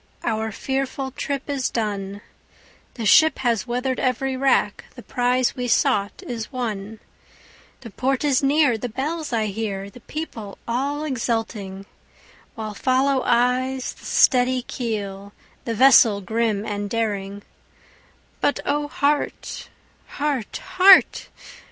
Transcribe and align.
our 0.23 0.51
fearful 0.51 1.11
trip 1.11 1.47
is 1.47 1.69
done, 1.69 2.21
The 2.95 3.05
ship 3.05 3.37
has 3.37 3.67
weather'd 3.67 3.99
every 3.99 4.35
rack, 4.35 4.85
the 4.95 5.03
prize 5.03 5.55
we 5.55 5.67
sought 5.67 6.23
is 6.25 6.51
won, 6.51 6.99
The 7.81 7.91
port 7.91 8.23
is 8.23 8.41
near, 8.41 8.79
the 8.79 8.89
bells 8.89 9.31
I 9.31 9.45
hear, 9.45 9.91
the 9.91 9.99
people 9.99 10.57
all 10.67 11.03
exulting, 11.03 11.85
While 12.55 12.73
follow 12.73 13.21
eyes 13.27 13.93
the 13.93 14.05
steady 14.05 14.63
keel, 14.63 15.33
the 15.65 15.75
vessel 15.75 16.19
grim 16.19 16.65
and 16.65 16.89
daring; 16.89 17.43
But 18.39 18.59
O 18.65 18.87
heart! 18.87 19.69
heart! 20.07 20.57
heart! 20.77 21.29